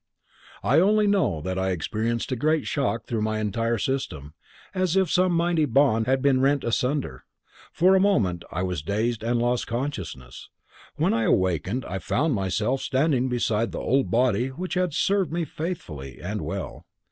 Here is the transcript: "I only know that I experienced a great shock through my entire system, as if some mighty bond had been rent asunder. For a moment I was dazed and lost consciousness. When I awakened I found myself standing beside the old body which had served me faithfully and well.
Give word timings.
"I 0.63 0.79
only 0.79 1.05
know 1.05 1.41
that 1.41 1.59
I 1.59 1.69
experienced 1.69 2.31
a 2.31 2.35
great 2.35 2.65
shock 2.65 3.05
through 3.05 3.21
my 3.21 3.37
entire 3.39 3.77
system, 3.77 4.33
as 4.73 4.95
if 4.95 5.11
some 5.11 5.31
mighty 5.31 5.65
bond 5.65 6.07
had 6.07 6.23
been 6.23 6.41
rent 6.41 6.63
asunder. 6.63 7.23
For 7.71 7.93
a 7.93 7.99
moment 7.99 8.43
I 8.51 8.63
was 8.63 8.81
dazed 8.81 9.21
and 9.21 9.37
lost 9.37 9.67
consciousness. 9.67 10.49
When 10.95 11.13
I 11.13 11.25
awakened 11.25 11.85
I 11.85 11.99
found 11.99 12.33
myself 12.33 12.81
standing 12.81 13.29
beside 13.29 13.71
the 13.73 13.77
old 13.77 14.09
body 14.09 14.47
which 14.47 14.73
had 14.73 14.95
served 14.95 15.31
me 15.31 15.45
faithfully 15.45 16.19
and 16.19 16.41
well. 16.41 16.87